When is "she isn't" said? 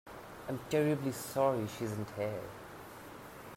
1.67-2.09